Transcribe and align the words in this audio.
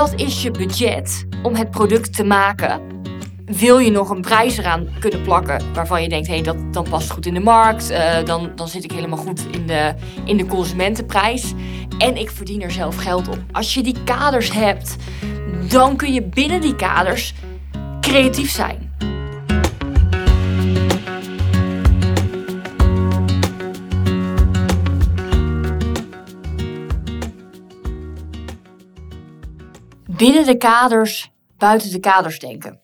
dat 0.00 0.14
is 0.14 0.42
je 0.42 0.50
budget 0.50 1.26
om 1.42 1.54
het 1.54 1.70
product 1.70 2.16
te 2.16 2.24
maken. 2.24 2.80
Wil 3.44 3.78
je 3.78 3.90
nog 3.90 4.10
een 4.10 4.20
prijs 4.20 4.56
eraan 4.56 4.88
kunnen 5.00 5.22
plakken 5.22 5.72
waarvan 5.74 6.02
je 6.02 6.08
denkt, 6.08 6.28
hé, 6.28 6.40
dat 6.40 6.56
dan 6.72 6.86
past 6.90 7.10
goed 7.10 7.26
in 7.26 7.34
de 7.34 7.40
markt, 7.40 7.90
uh, 7.90 8.24
dan, 8.24 8.52
dan 8.54 8.68
zit 8.68 8.84
ik 8.84 8.92
helemaal 8.92 9.18
goed 9.18 9.46
in 9.50 9.66
de, 9.66 9.94
in 10.24 10.36
de 10.36 10.46
consumentenprijs. 10.46 11.52
En 11.98 12.16
ik 12.16 12.30
verdien 12.30 12.62
er 12.62 12.70
zelf 12.70 12.96
geld 12.96 13.28
op. 13.28 13.38
Als 13.52 13.74
je 13.74 13.82
die 13.82 13.96
kaders 14.04 14.52
hebt, 14.52 14.96
dan 15.68 15.96
kun 15.96 16.12
je 16.12 16.22
binnen 16.22 16.60
die 16.60 16.76
kaders 16.76 17.34
creatief 18.00 18.50
zijn. 18.50 18.89
Binnen 30.20 30.44
de 30.44 30.56
kaders, 30.56 31.30
buiten 31.58 31.90
de 31.90 32.00
kaders 32.00 32.38
denken. 32.38 32.80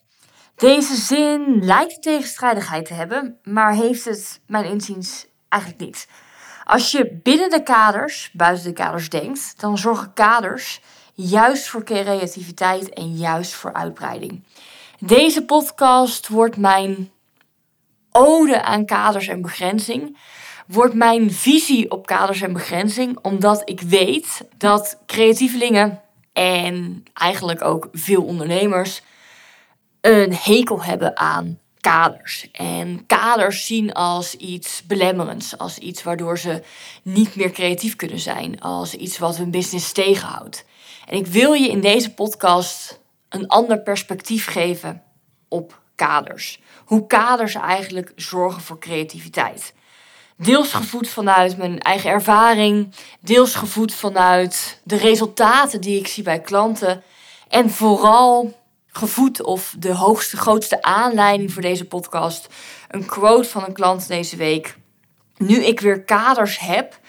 Deze 0.55 0.95
zin 0.95 1.65
lijkt 1.65 2.03
tegenstrijdigheid 2.03 2.87
te 2.87 2.95
hebben, 2.95 3.39
maar 3.43 3.75
heeft 3.75 4.05
het, 4.05 4.41
mijn 4.47 4.65
inziens, 4.65 5.27
eigenlijk 5.49 5.83
niet. 5.83 6.09
Als 6.65 6.91
je 6.91 7.21
binnen 7.23 7.51
de 7.51 7.63
kaders, 7.63 8.31
buiten 8.33 8.65
de 8.65 8.73
kaders 8.73 9.09
denkt, 9.09 9.61
dan 9.61 9.79
zorgen 9.79 10.13
kaders 10.13 10.81
juist 11.15 11.69
voor 11.69 11.85
creativiteit 11.85 12.89
en 12.89 13.17
juist 13.17 13.53
voor 13.53 13.73
uitbreiding. 13.73 14.43
Deze 14.99 15.45
podcast 15.45 16.29
wordt 16.29 16.57
mijn 16.57 17.11
ode 18.11 18.63
aan 18.63 18.87
kaders 18.87 19.29
en 19.29 19.43
begrenzing. 19.43 20.19
Wordt 20.67 20.95
mijn 20.95 21.33
visie 21.33 21.91
op 21.91 22.07
kaders 22.07 22.41
en 22.41 22.53
begrenzing, 22.53 23.19
omdat 23.23 23.63
ik 23.65 23.81
weet 23.81 24.45
dat 24.57 24.99
creatievelingen 25.07 26.01
en 26.37 27.05
eigenlijk 27.15 27.65
ook 27.65 27.89
veel 27.93 28.23
ondernemers 28.23 29.03
een 30.01 30.35
hekel 30.35 30.83
hebben 30.83 31.17
aan 31.17 31.59
kaders. 31.81 32.49
En 32.53 33.07
kaders 33.07 33.67
zien 33.67 33.93
als 33.93 34.35
iets 34.35 34.83
belemmerends, 34.87 35.59
als 35.59 35.79
iets 35.79 36.03
waardoor 36.03 36.39
ze 36.39 36.63
niet 37.03 37.37
meer 37.37 37.51
creatief 37.51 37.97
kunnen 37.97 38.19
zijn, 38.19 38.61
als 38.61 38.95
iets 38.95 39.19
wat 39.19 39.37
hun 39.37 39.51
business 39.51 39.93
tegenhoudt. 39.93 40.65
En 41.07 41.17
ik 41.17 41.27
wil 41.27 41.53
je 41.53 41.69
in 41.69 41.81
deze 41.81 42.15
podcast 42.15 43.01
een 43.29 43.49
ander 43.49 43.81
perspectief 43.81 44.47
geven 44.47 45.03
op 45.49 45.81
kaders. 45.95 46.61
Hoe 46.85 47.07
kaders 47.07 47.55
eigenlijk 47.55 48.13
zorgen 48.17 48.63
voor 48.63 48.79
creativiteit. 48.79 49.75
Deels 50.39 50.73
gevoed 50.73 51.09
vanuit 51.09 51.57
mijn 51.57 51.81
eigen 51.81 52.11
ervaring, 52.11 52.95
deels 53.21 53.55
gevoed 53.55 53.95
vanuit 53.95 54.81
de 54.85 54.97
resultaten 54.97 55.81
die 55.81 55.99
ik 55.99 56.07
zie 56.07 56.23
bij 56.23 56.41
klanten. 56.41 57.03
En 57.49 57.71
vooral 57.71 58.61
gevoed 58.87 59.43
of 59.43 59.75
de 59.79 59.93
hoogste, 59.93 60.37
grootste 60.37 60.83
aanleiding 60.83 61.53
voor 61.53 61.63
deze 61.63 61.85
podcast. 61.85 62.49
Een 62.89 63.07
quote 63.07 63.49
van 63.49 63.65
een 63.65 63.73
klant 63.73 64.09
deze 64.09 64.37
week. 64.37 64.77
Nu 65.37 65.65
ik 65.65 65.81
weer 65.81 66.03
kaders 66.03 66.59
heb, 66.59 67.01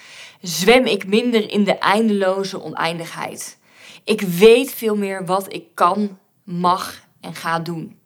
zwem 0.41 0.85
ik 0.85 1.07
minder 1.07 1.51
in 1.51 1.63
de 1.63 1.77
eindeloze 1.77 2.61
oneindigheid. 2.61 3.57
Ik 4.03 4.21
weet 4.21 4.73
veel 4.73 4.95
meer 4.95 5.25
wat 5.25 5.53
ik 5.53 5.65
kan, 5.73 6.19
mag 6.43 7.01
en 7.21 7.35
ga 7.35 7.59
doen. 7.59 7.99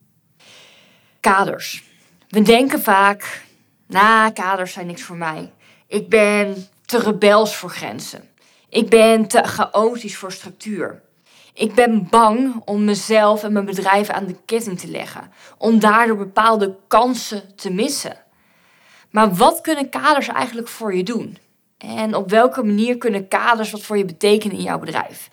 Kaders. 1.20 1.84
We 2.30 2.42
denken 2.42 2.82
vaak 2.82 3.50
nou, 3.92 4.32
kaders 4.32 4.74
zijn 4.74 4.88
niks 4.88 5.02
voor 5.02 5.16
mij. 5.16 5.52
Ik 5.88 6.10
ben 6.10 6.68
te 6.86 7.00
rebels 7.00 7.56
voor 7.56 7.70
grenzen. 7.70 8.30
Ik 8.70 8.90
ben 8.90 9.28
te 9.28 9.44
chaotisch 9.44 10.18
voor 10.18 10.32
structuur. 10.32 11.02
Ik 11.54 11.74
ben 11.74 12.08
bang 12.10 12.62
om 12.66 12.86
mezelf 12.86 13.44
en 13.44 13.54
mijn 13.54 13.66
bedrijf 13.66 14.10
aan 14.10 14.26
de 14.26 14.36
ketting 14.46 14.80
te 14.80 14.88
leggen, 14.88 15.32
om 15.58 15.80
daardoor 15.80 16.18
bepaalde 16.18 16.76
kansen 16.88 17.56
te 17.56 17.72
missen. 17.72 18.18
Maar 19.10 19.36
wat 19.36 19.62
kunnen 19.62 19.90
kaders 19.90 20.28
eigenlijk 20.28 20.68
voor 20.68 20.96
je 20.96 21.04
doen? 21.04 21.38
En 21.78 22.16
op 22.16 22.30
welke 22.30 22.64
manier 22.64 22.98
kunnen 22.98 23.28
kaders 23.28 23.72
wat 23.72 23.82
voor 23.82 23.98
je 23.98 24.06
betekenen 24.06 24.58
in 24.58 24.64
jouw 24.64 24.80
bedrijf? 24.80 25.30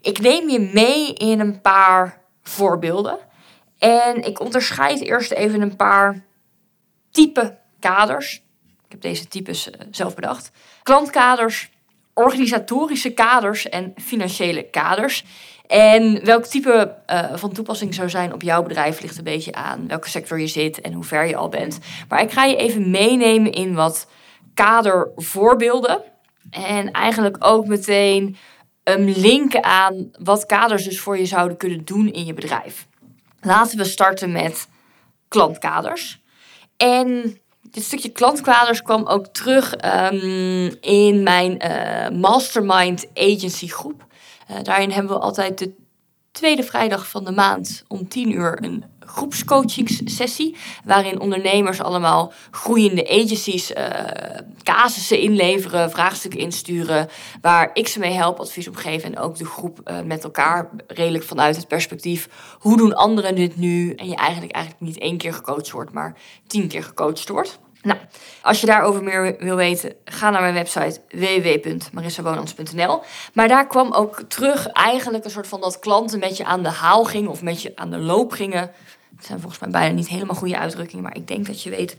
Ik 0.00 0.20
neem 0.20 0.48
je 0.48 0.70
mee 0.72 1.14
in 1.14 1.40
een 1.40 1.60
paar 1.60 2.20
voorbeelden. 2.42 3.18
En 3.78 4.24
ik 4.24 4.40
onderscheid 4.40 5.00
eerst 5.00 5.30
even 5.30 5.60
een 5.60 5.76
paar 5.76 6.24
type 7.10 7.58
kaders. 7.80 8.42
Ik 8.84 8.90
heb 8.94 9.00
deze 9.00 9.28
types 9.28 9.70
eh, 9.70 9.86
zelf 9.90 10.14
bedacht. 10.14 10.50
Klantkaders, 10.82 11.70
organisatorische 12.14 13.10
kaders 13.10 13.68
en 13.68 13.92
financiële 13.96 14.62
kaders. 14.62 15.24
En 15.66 16.24
welk 16.24 16.44
type 16.44 16.94
uh, 17.10 17.34
van 17.34 17.52
toepassing 17.52 17.94
zou 17.94 18.10
zijn 18.10 18.32
op 18.32 18.42
jouw 18.42 18.62
bedrijf 18.62 19.00
ligt 19.00 19.18
een 19.18 19.24
beetje 19.24 19.52
aan 19.52 19.88
welke 19.88 20.08
sector 20.08 20.40
je 20.40 20.46
zit 20.46 20.80
en 20.80 20.92
hoe 20.92 21.04
ver 21.04 21.26
je 21.26 21.36
al 21.36 21.48
bent. 21.48 21.78
Maar 22.08 22.22
ik 22.22 22.30
ga 22.30 22.44
je 22.44 22.56
even 22.56 22.90
meenemen 22.90 23.52
in 23.52 23.74
wat 23.74 24.08
kadervoorbeelden. 24.54 26.02
En 26.50 26.90
eigenlijk 26.90 27.36
ook 27.40 27.66
meteen 27.66 28.36
um, 28.84 29.04
linken 29.04 29.64
aan 29.64 30.10
wat 30.12 30.46
kaders 30.46 30.84
dus 30.84 31.00
voor 31.00 31.18
je 31.18 31.26
zouden 31.26 31.56
kunnen 31.56 31.84
doen 31.84 32.12
in 32.12 32.24
je 32.24 32.34
bedrijf. 32.34 32.86
Laten 33.40 33.78
we 33.78 33.84
starten 33.84 34.32
met 34.32 34.68
klantkaders. 35.28 36.20
En 36.76 37.38
dit 37.70 37.84
stukje 37.84 38.08
klantkaders 38.08 38.82
kwam 38.82 39.06
ook 39.06 39.26
terug 39.26 39.74
um, 40.12 40.76
in 40.80 41.22
mijn 41.22 41.58
uh, 41.64 42.18
Mastermind 42.20 43.06
Agency 43.14 43.68
groep. 43.68 44.06
Uh, 44.50 44.56
daarin 44.62 44.90
hebben 44.90 45.12
we 45.12 45.18
altijd 45.18 45.58
de 45.58 45.74
tweede 46.30 46.62
vrijdag 46.62 47.08
van 47.08 47.24
de 47.24 47.32
maand 47.32 47.84
om 47.88 48.08
10 48.08 48.32
uur 48.32 48.64
een 48.64 48.84
groepscoachingssessie. 49.08 50.56
Waarin 50.84 51.20
ondernemers 51.20 51.80
allemaal 51.80 52.32
groeiende 52.50 53.08
agencies 53.08 53.70
uh, 53.70 53.86
casussen 54.62 55.18
inleveren, 55.18 55.90
vraagstukken 55.90 56.40
insturen. 56.40 57.08
Waar 57.40 57.70
ik 57.72 57.88
ze 57.88 57.98
mee 57.98 58.12
help, 58.12 58.38
advies 58.38 58.68
op 58.68 58.76
geven. 58.76 59.14
En 59.14 59.18
ook 59.18 59.36
de 59.36 59.44
groep 59.44 59.80
uh, 59.84 60.00
met 60.00 60.24
elkaar 60.24 60.70
redelijk 60.86 61.24
vanuit 61.24 61.56
het 61.56 61.68
perspectief. 61.68 62.28
Hoe 62.58 62.76
doen 62.76 62.94
anderen 62.94 63.34
dit 63.34 63.56
nu? 63.56 63.94
En 63.94 64.08
je 64.08 64.16
eigenlijk, 64.16 64.52
eigenlijk 64.52 64.84
niet 64.84 64.98
één 64.98 65.16
keer 65.16 65.32
gecoacht 65.32 65.70
wordt, 65.70 65.92
maar 65.92 66.16
tien 66.46 66.68
keer 66.68 66.84
gecoacht 66.84 67.28
wordt. 67.28 67.58
Nou, 67.82 67.98
als 68.42 68.60
je 68.60 68.66
daarover 68.66 69.02
meer 69.02 69.36
wil 69.38 69.56
weten, 69.56 69.94
ga 70.04 70.30
naar 70.30 70.40
mijn 70.40 70.54
website 70.54 71.00
www.marissabonans.nl. 71.10 73.00
Maar 73.32 73.48
daar 73.48 73.66
kwam 73.66 73.92
ook 73.92 74.22
terug 74.28 74.66
eigenlijk 74.66 75.24
een 75.24 75.30
soort 75.30 75.46
van 75.46 75.60
dat 75.60 75.78
klanten 75.78 76.18
met 76.18 76.36
je 76.36 76.44
aan 76.44 76.62
de 76.62 76.70
haal 76.70 77.04
gingen 77.04 77.30
of 77.30 77.42
met 77.42 77.62
je 77.62 77.72
aan 77.74 77.90
de 77.90 77.98
loop 77.98 78.32
gingen. 78.32 78.70
Het 79.16 79.26
zijn 79.26 79.40
volgens 79.40 79.60
mij 79.60 79.70
bijna 79.70 79.94
niet 79.94 80.08
helemaal 80.08 80.36
goede 80.36 80.58
uitdrukkingen, 80.58 81.04
maar 81.04 81.16
ik 81.16 81.28
denk 81.28 81.46
dat 81.46 81.62
je 81.62 81.70
weet 81.70 81.96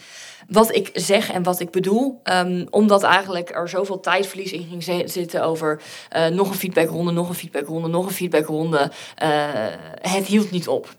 wat 0.48 0.76
ik 0.76 0.90
zeg 0.94 1.32
en 1.32 1.44
wat 1.44 1.60
ik 1.60 1.72
bedoel. 1.72 2.22
Um, 2.24 2.68
omdat 2.70 3.04
eigenlijk 3.04 3.50
er 3.50 3.70
zoveel 3.70 4.00
tijdverlies 4.00 4.52
in 4.52 4.68
ging 4.70 5.10
zitten 5.10 5.44
over 5.44 5.82
uh, 6.16 6.28
nog 6.28 6.50
een 6.50 6.56
feedbackronde, 6.56 7.12
nog 7.12 7.30
een 7.30 7.36
feedbackronde, 7.36 7.88
nog 7.88 8.06
een 8.06 8.12
feedbackronde. 8.12 8.92
Uh, 9.24 9.28
het 10.02 10.26
hield 10.26 10.52
niet 10.52 10.68
op 10.68 10.96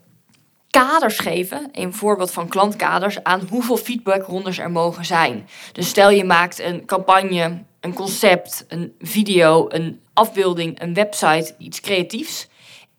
kaders 0.71 1.19
geven, 1.19 1.69
een 1.73 1.95
voorbeeld 1.95 2.31
van 2.31 2.49
klantkaders, 2.49 3.23
aan 3.23 3.47
hoeveel 3.51 3.77
feedbackrondes 3.77 4.59
er 4.59 4.71
mogen 4.71 5.05
zijn. 5.05 5.49
Dus 5.73 5.89
stel 5.89 6.11
je 6.11 6.25
maakt 6.25 6.59
een 6.59 6.85
campagne, 6.87 7.63
een 7.81 7.95
concept, 7.95 8.65
een 8.69 8.95
video, 9.01 9.67
een 9.69 10.01
afbeelding, 10.13 10.81
een 10.81 10.95
website, 10.95 11.55
iets 11.59 11.81
creatiefs. 11.81 12.49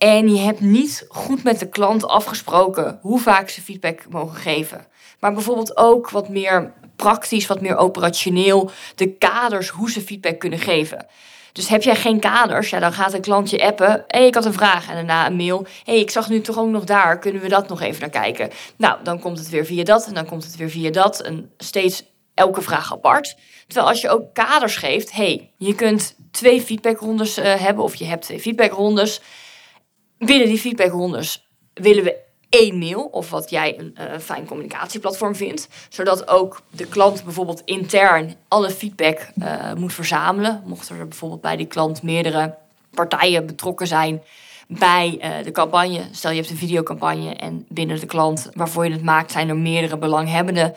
En 0.01 0.29
je 0.29 0.39
hebt 0.39 0.59
niet 0.59 1.05
goed 1.09 1.43
met 1.43 1.59
de 1.59 1.69
klant 1.69 2.07
afgesproken 2.07 2.99
hoe 3.01 3.19
vaak 3.19 3.49
ze 3.49 3.61
feedback 3.61 4.05
mogen 4.09 4.37
geven. 4.37 4.87
Maar 5.19 5.33
bijvoorbeeld 5.33 5.77
ook 5.77 6.09
wat 6.09 6.29
meer 6.29 6.73
praktisch, 6.95 7.47
wat 7.47 7.61
meer 7.61 7.75
operationeel, 7.75 8.71
de 8.95 9.13
kaders 9.13 9.69
hoe 9.69 9.91
ze 9.91 10.01
feedback 10.01 10.39
kunnen 10.39 10.59
geven. 10.59 11.05
Dus 11.51 11.67
heb 11.67 11.83
jij 11.83 11.95
geen 11.95 12.19
kaders, 12.19 12.69
ja, 12.69 12.79
dan 12.79 12.93
gaat 12.93 13.13
een 13.13 13.21
klantje 13.21 13.65
appen. 13.65 13.91
Hé, 13.91 14.03
hey, 14.07 14.27
ik 14.27 14.35
had 14.35 14.45
een 14.45 14.53
vraag. 14.53 14.89
En 14.89 14.95
daarna 14.95 15.25
een 15.25 15.35
mail. 15.35 15.65
Hé, 15.83 15.91
hey, 15.91 15.99
ik 15.99 16.11
zag 16.11 16.29
nu 16.29 16.41
toch 16.41 16.57
ook 16.57 16.69
nog 16.69 16.83
daar. 16.83 17.19
Kunnen 17.19 17.41
we 17.41 17.49
dat 17.49 17.67
nog 17.67 17.81
even 17.81 18.01
naar 18.01 18.09
kijken? 18.09 18.49
Nou, 18.75 19.03
dan 19.03 19.19
komt 19.19 19.37
het 19.37 19.49
weer 19.49 19.65
via 19.65 19.83
dat. 19.83 20.05
En 20.05 20.13
dan 20.13 20.25
komt 20.25 20.43
het 20.43 20.55
weer 20.55 20.69
via 20.69 20.91
dat. 20.91 21.21
En 21.21 21.51
steeds 21.57 22.03
elke 22.33 22.61
vraag 22.61 22.93
apart. 22.93 23.37
Terwijl 23.67 23.87
als 23.87 24.01
je 24.01 24.09
ook 24.09 24.33
kaders 24.33 24.75
geeft. 24.75 25.11
hey, 25.11 25.51
je 25.57 25.75
kunt 25.75 26.15
twee 26.31 26.61
feedbackrondes 26.61 27.37
uh, 27.37 27.55
hebben. 27.55 27.83
Of 27.83 27.95
je 27.95 28.05
hebt 28.05 28.23
twee 28.23 28.39
feedbackrondes. 28.39 29.21
Binnen 30.25 30.47
die 30.47 30.59
feedbackrondes 30.59 31.47
willen 31.73 32.03
we 32.03 32.17
één 32.49 32.77
mail 32.77 33.03
of 33.03 33.29
wat 33.29 33.49
jij 33.49 33.79
een 33.79 33.95
uh, 33.99 34.17
fijn 34.19 34.45
communicatieplatform 34.45 35.35
vindt. 35.35 35.67
Zodat 35.89 36.27
ook 36.27 36.61
de 36.69 36.85
klant 36.85 37.23
bijvoorbeeld 37.23 37.61
intern 37.65 38.35
alle 38.47 38.69
feedback 38.69 39.27
uh, 39.37 39.73
moet 39.73 39.93
verzamelen. 39.93 40.63
Mocht 40.65 40.89
er 40.89 41.07
bijvoorbeeld 41.07 41.41
bij 41.41 41.55
die 41.55 41.65
klant 41.65 42.03
meerdere 42.03 42.55
partijen 42.89 43.45
betrokken 43.45 43.87
zijn. 43.87 44.21
Bij 44.77 45.19
uh, 45.21 45.43
de 45.43 45.51
campagne. 45.51 46.01
Stel 46.11 46.29
je 46.31 46.37
hebt 46.37 46.49
een 46.49 46.57
videocampagne 46.57 47.35
en 47.35 47.65
binnen 47.69 47.99
de 47.99 48.05
klant 48.05 48.49
waarvoor 48.53 48.85
je 48.85 48.91
het 48.91 49.03
maakt, 49.03 49.31
zijn 49.31 49.49
er 49.49 49.57
meerdere 49.57 49.97
belanghebbenden, 49.97 50.75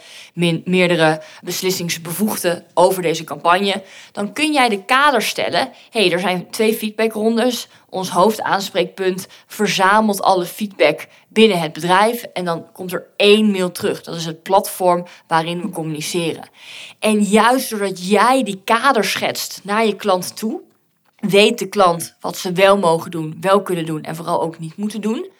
meerdere 0.65 1.23
beslissingsbevoegden 1.43 2.65
over 2.75 3.03
deze 3.03 3.25
campagne. 3.25 3.83
Dan 4.13 4.33
kun 4.33 4.53
jij 4.53 4.69
de 4.69 4.85
kader 4.85 5.23
stellen. 5.23 5.73
hey, 5.91 6.13
er 6.13 6.21
zijn 6.21 6.51
twee 6.51 6.75
feedbackrondes. 6.75 7.69
Ons 7.89 8.09
hoofdaanspreekpunt 8.09 9.27
verzamelt 9.47 10.23
alle 10.23 10.45
feedback 10.45 11.07
binnen 11.29 11.61
het 11.61 11.73
bedrijf. 11.73 12.23
En 12.23 12.45
dan 12.45 12.67
komt 12.73 12.93
er 12.93 13.07
één 13.17 13.51
mail 13.51 13.73
terug. 13.73 14.03
Dat 14.03 14.15
is 14.15 14.27
het 14.27 14.43
platform 14.43 15.07
waarin 15.27 15.61
we 15.61 15.69
communiceren. 15.69 16.49
En 16.99 17.23
juist 17.23 17.71
doordat 17.71 18.09
jij 18.09 18.43
die 18.43 18.61
kader 18.65 19.05
schetst 19.05 19.61
naar 19.63 19.87
je 19.87 19.97
klant 19.97 20.37
toe, 20.37 20.61
weet 21.29 21.59
de 21.59 21.69
klant 21.69 22.17
wat 22.21 22.37
ze 22.37 22.53
wel 22.53 22.79
mogen 22.79 23.11
doen, 23.11 23.37
wel 23.41 23.63
kunnen 23.63 23.87
doen 23.87 24.03
en 24.03 24.17
vooral 24.17 24.43
ook 24.43 24.59
niet 24.59 24.77
moeten 24.77 25.01
doen. 25.01 25.31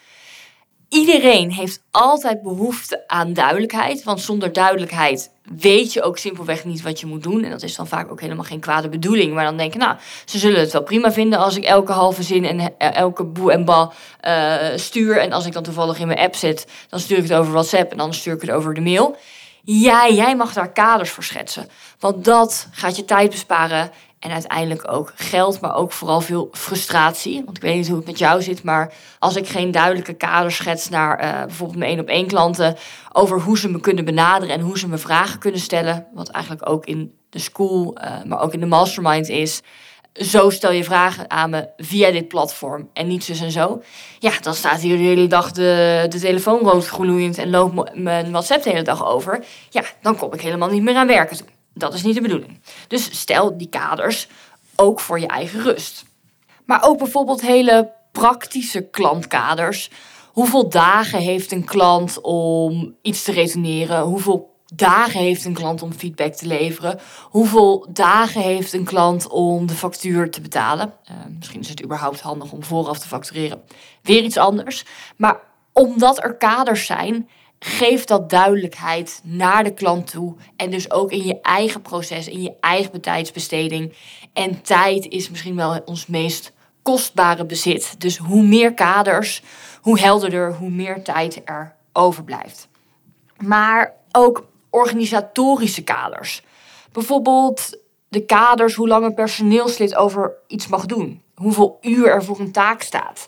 Iedereen 0.89 1.51
heeft 1.51 1.81
altijd 1.91 2.41
behoefte 2.41 3.03
aan 3.07 3.33
duidelijkheid, 3.33 4.03
want 4.03 4.21
zonder 4.21 4.53
duidelijkheid 4.53 5.31
weet 5.43 5.93
je 5.93 6.01
ook 6.01 6.17
simpelweg 6.17 6.65
niet 6.65 6.81
wat 6.81 6.99
je 6.99 7.05
moet 7.05 7.23
doen. 7.23 7.43
En 7.43 7.49
dat 7.49 7.63
is 7.63 7.75
dan 7.75 7.87
vaak 7.87 8.11
ook 8.11 8.21
helemaal 8.21 8.43
geen 8.43 8.59
kwade 8.59 8.89
bedoeling. 8.89 9.33
Maar 9.33 9.45
dan 9.45 9.57
denk 9.57 9.73
je, 9.73 9.79
nou, 9.79 9.95
ze 10.25 10.37
zullen 10.37 10.59
het 10.59 10.71
wel 10.71 10.83
prima 10.83 11.11
vinden 11.11 11.39
als 11.39 11.55
ik 11.55 11.63
elke 11.63 11.91
halve 11.91 12.23
zin 12.23 12.45
en 12.45 12.59
eh, 12.77 12.95
elke 12.95 13.23
boe 13.23 13.51
en 13.51 13.65
ba 13.65 13.91
uh, 14.21 14.77
stuur. 14.77 15.17
En 15.17 15.31
als 15.31 15.45
ik 15.45 15.53
dan 15.53 15.63
toevallig 15.63 15.99
in 15.99 16.07
mijn 16.07 16.19
app 16.19 16.35
zit, 16.35 16.67
dan 16.89 16.99
stuur 16.99 17.17
ik 17.17 17.23
het 17.23 17.33
over 17.33 17.51
WhatsApp 17.51 17.91
en 17.91 17.97
dan 17.97 18.13
stuur 18.13 18.33
ik 18.33 18.41
het 18.41 18.51
over 18.51 18.73
de 18.73 18.81
mail. 18.81 19.17
Ja, 19.63 20.09
jij 20.09 20.35
mag 20.35 20.53
daar 20.53 20.71
kaders 20.71 21.09
voor 21.09 21.23
schetsen. 21.23 21.69
Want 21.99 22.25
dat 22.25 22.67
gaat 22.71 22.95
je 22.95 23.05
tijd 23.05 23.29
besparen 23.29 23.91
en 24.19 24.31
uiteindelijk 24.31 24.91
ook 24.91 25.13
geld, 25.15 25.59
maar 25.59 25.75
ook 25.75 25.91
vooral 25.91 26.21
veel 26.21 26.49
frustratie. 26.51 27.41
Want 27.45 27.57
ik 27.57 27.63
weet 27.63 27.75
niet 27.75 27.87
hoe 27.87 27.97
het 27.97 28.05
met 28.05 28.17
jou 28.17 28.41
zit, 28.41 28.63
maar 28.63 28.93
als 29.19 29.35
ik 29.35 29.47
geen 29.47 29.71
duidelijke 29.71 30.13
kader 30.13 30.51
schets 30.51 30.89
naar 30.89 31.23
uh, 31.23 31.45
bijvoorbeeld 31.45 31.79
mijn 31.79 31.91
één 31.91 31.99
op 31.99 32.07
één 32.07 32.27
klanten 32.27 32.75
over 33.11 33.41
hoe 33.41 33.57
ze 33.57 33.69
me 33.69 33.79
kunnen 33.79 34.05
benaderen 34.05 34.55
en 34.55 34.61
hoe 34.61 34.79
ze 34.79 34.87
me 34.87 34.97
vragen 34.97 35.39
kunnen 35.39 35.59
stellen, 35.59 36.07
wat 36.13 36.29
eigenlijk 36.29 36.69
ook 36.69 36.85
in 36.85 37.13
de 37.29 37.39
school, 37.39 37.97
uh, 38.03 38.23
maar 38.23 38.41
ook 38.41 38.53
in 38.53 38.59
de 38.59 38.65
mastermind 38.65 39.29
is. 39.29 39.61
Zo 40.13 40.49
stel 40.49 40.71
je 40.71 40.83
vragen 40.83 41.29
aan 41.29 41.49
me 41.49 41.69
via 41.77 42.11
dit 42.11 42.27
platform 42.27 42.89
en 42.93 43.07
niet 43.07 43.23
zus 43.23 43.41
en 43.41 43.51
zo. 43.51 43.81
Ja, 44.19 44.31
dan 44.41 44.53
staat 44.53 44.81
hier 44.81 44.97
de 44.97 45.03
hele 45.03 45.27
dag 45.27 45.51
de, 45.51 46.05
de 46.09 46.19
telefoon 46.19 46.59
rood 46.59 47.37
en 47.37 47.49
loopt 47.49 47.95
mijn 47.95 48.31
WhatsApp 48.31 48.63
de 48.63 48.69
hele 48.69 48.81
dag 48.81 49.07
over. 49.07 49.45
Ja, 49.69 49.83
dan 50.01 50.17
kom 50.17 50.33
ik 50.33 50.41
helemaal 50.41 50.69
niet 50.69 50.83
meer 50.83 50.95
aan 50.95 51.07
werken 51.07 51.37
toe. 51.37 51.47
Dat 51.77 51.93
is 51.93 52.03
niet 52.03 52.15
de 52.15 52.21
bedoeling. 52.21 52.59
Dus 52.87 53.19
stel 53.19 53.57
die 53.57 53.69
kaders 53.69 54.27
ook 54.75 54.99
voor 54.99 55.19
je 55.19 55.27
eigen 55.27 55.61
rust. 55.61 56.05
Maar 56.65 56.83
ook 56.83 56.97
bijvoorbeeld 56.97 57.41
hele 57.41 57.91
praktische 58.11 58.81
klantkaders. 58.81 59.89
Hoeveel 60.31 60.69
dagen 60.69 61.19
heeft 61.19 61.51
een 61.51 61.65
klant 61.65 62.21
om 62.21 62.95
iets 63.01 63.23
te 63.23 63.31
retourneren? 63.31 64.01
Hoeveel 64.01 64.53
dagen 64.73 65.19
heeft 65.19 65.45
een 65.45 65.53
klant 65.53 65.81
om 65.81 65.93
feedback 65.93 66.33
te 66.33 66.47
leveren? 66.47 66.99
Hoeveel 67.23 67.87
dagen 67.89 68.41
heeft 68.41 68.73
een 68.73 68.83
klant 68.83 69.27
om 69.27 69.67
de 69.67 69.73
factuur 69.73 70.31
te 70.31 70.41
betalen? 70.41 70.93
Uh, 71.11 71.15
misschien 71.37 71.59
is 71.59 71.69
het 71.69 71.83
überhaupt 71.83 72.19
handig 72.21 72.51
om 72.51 72.63
vooraf 72.63 72.99
te 72.99 73.07
factureren. 73.07 73.61
Weer 74.01 74.23
iets 74.23 74.37
anders. 74.37 74.85
Maar 75.17 75.39
omdat 75.73 76.23
er 76.23 76.35
kaders 76.35 76.85
zijn, 76.85 77.29
geef 77.65 78.03
dat 78.03 78.29
duidelijkheid 78.29 79.21
naar 79.23 79.63
de 79.63 79.73
klant 79.73 80.11
toe. 80.11 80.35
En 80.55 80.71
dus 80.71 80.91
ook 80.91 81.11
in 81.11 81.25
je 81.25 81.41
eigen 81.41 81.81
proces, 81.81 82.27
in 82.27 82.41
je 82.41 82.53
eigen 82.59 83.01
tijdsbesteding. 83.01 83.93
En 84.33 84.61
tijd 84.61 85.07
is 85.07 85.29
misschien 85.29 85.55
wel 85.55 85.81
ons 85.85 86.07
meest 86.07 86.51
kostbare 86.81 87.45
bezit. 87.45 87.95
Dus 87.97 88.17
hoe 88.17 88.43
meer 88.43 88.73
kaders, 88.73 89.41
hoe 89.81 89.99
helderder, 89.99 90.53
hoe 90.53 90.69
meer 90.69 91.03
tijd 91.03 91.41
er 91.45 91.75
overblijft. 91.93 92.67
Maar 93.37 93.93
ook 94.11 94.45
organisatorische 94.69 95.83
kaders. 95.83 96.43
Bijvoorbeeld 96.91 97.77
de 98.07 98.25
kaders 98.25 98.73
hoe 98.73 98.87
lang 98.87 99.05
een 99.05 99.13
personeelslid 99.13 99.95
over 99.95 100.33
iets 100.47 100.67
mag 100.67 100.85
doen. 100.85 101.21
Hoeveel 101.35 101.77
uur 101.81 102.07
er 102.07 102.23
voor 102.23 102.39
een 102.39 102.51
taak 102.51 102.81
staat 102.81 103.27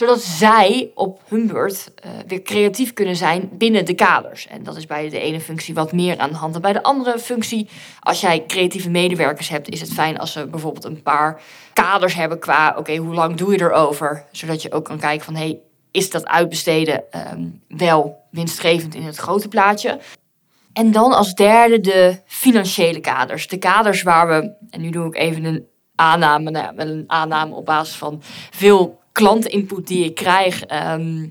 zodat 0.00 0.22
zij 0.22 0.90
op 0.94 1.20
hun 1.28 1.46
beurt 1.46 1.92
uh, 2.04 2.10
weer 2.26 2.42
creatief 2.42 2.92
kunnen 2.92 3.16
zijn 3.16 3.48
binnen 3.52 3.84
de 3.84 3.94
kaders. 3.94 4.46
En 4.46 4.62
dat 4.62 4.76
is 4.76 4.86
bij 4.86 5.08
de 5.08 5.20
ene 5.20 5.40
functie 5.40 5.74
wat 5.74 5.92
meer 5.92 6.18
aan 6.18 6.30
de 6.30 6.36
hand 6.36 6.52
dan 6.52 6.62
bij 6.62 6.72
de 6.72 6.82
andere 6.82 7.18
functie. 7.18 7.68
Als 8.00 8.20
jij 8.20 8.44
creatieve 8.46 8.90
medewerkers 8.90 9.48
hebt, 9.48 9.68
is 9.68 9.80
het 9.80 9.92
fijn 9.92 10.18
als 10.18 10.32
ze 10.32 10.46
bijvoorbeeld 10.46 10.84
een 10.84 11.02
paar 11.02 11.42
kaders 11.72 12.14
hebben 12.14 12.38
qua, 12.38 12.74
oké, 12.78 12.96
hoe 12.96 13.14
lang 13.14 13.36
doe 13.36 13.52
je 13.52 13.60
erover? 13.60 14.24
Zodat 14.32 14.62
je 14.62 14.72
ook 14.72 14.84
kan 14.84 14.98
kijken 14.98 15.24
van, 15.24 15.34
hey, 15.34 15.58
is 15.90 16.10
dat 16.10 16.26
uitbesteden 16.26 17.02
um, 17.32 17.62
wel 17.68 18.24
winstgevend 18.30 18.94
in 18.94 19.02
het 19.02 19.16
grote 19.16 19.48
plaatje? 19.48 19.98
En 20.72 20.92
dan 20.92 21.12
als 21.12 21.34
derde 21.34 21.80
de 21.80 22.18
financiële 22.26 23.00
kaders. 23.00 23.48
De 23.48 23.58
kaders 23.58 24.02
waar 24.02 24.28
we, 24.28 24.52
en 24.70 24.80
nu 24.80 24.90
doe 24.90 25.06
ik 25.06 25.16
even 25.16 25.44
een 25.44 25.66
aanname, 25.94 26.50
nou 26.50 26.64
ja, 26.64 26.84
een 26.84 27.04
aanname 27.06 27.54
op 27.54 27.64
basis 27.64 27.96
van 27.96 28.22
veel 28.50 28.99
klantinput 29.12 29.86
die 29.86 30.04
ik 30.04 30.14
krijg, 30.14 30.64
ehm, 30.64 31.26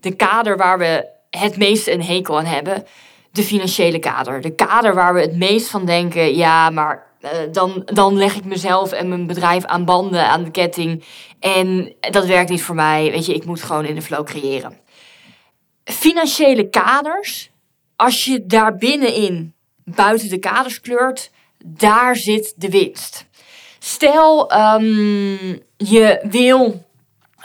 de 0.00 0.14
kader 0.14 0.56
waar 0.56 0.78
we 0.78 1.08
het 1.30 1.56
meeste 1.56 1.92
een 1.92 2.02
hekel 2.02 2.38
aan 2.38 2.44
hebben, 2.44 2.84
de 3.30 3.42
financiële 3.42 3.98
kader. 3.98 4.40
De 4.40 4.54
kader 4.54 4.94
waar 4.94 5.14
we 5.14 5.20
het 5.20 5.36
meest 5.36 5.68
van 5.68 5.84
denken, 5.84 6.36
ja, 6.36 6.70
maar 6.70 7.06
uh, 7.20 7.30
dan, 7.52 7.82
dan 7.84 8.16
leg 8.16 8.34
ik 8.34 8.44
mezelf 8.44 8.92
en 8.92 9.08
mijn 9.08 9.26
bedrijf 9.26 9.64
aan 9.64 9.84
banden, 9.84 10.28
aan 10.28 10.44
de 10.44 10.50
ketting. 10.50 11.04
En 11.40 11.94
dat 12.00 12.26
werkt 12.26 12.50
niet 12.50 12.62
voor 12.62 12.74
mij. 12.74 13.10
Weet 13.10 13.26
je, 13.26 13.34
ik 13.34 13.44
moet 13.44 13.62
gewoon 13.62 13.84
in 13.84 13.94
de 13.94 14.02
flow 14.02 14.24
creëren. 14.24 14.78
Financiële 15.84 16.68
kaders, 16.68 17.50
als 17.96 18.24
je 18.24 18.46
daar 18.46 18.76
binnenin 18.76 19.54
buiten 19.84 20.28
de 20.28 20.38
kaders 20.38 20.80
kleurt, 20.80 21.30
daar 21.64 22.16
zit 22.16 22.54
de 22.56 22.68
winst. 22.68 23.26
Stel, 23.78 24.52
um, 24.52 25.62
je 25.76 26.20
wil 26.30 26.64
eh, 26.64 26.87